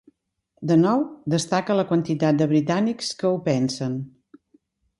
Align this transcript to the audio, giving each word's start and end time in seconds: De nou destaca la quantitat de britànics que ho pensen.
De 0.71 0.77
nou 0.83 1.03
destaca 1.33 1.75
la 1.81 1.85
quantitat 1.93 2.41
de 2.41 2.49
britànics 2.55 3.13
que 3.21 3.33
ho 3.35 3.37
pensen. 3.51 4.01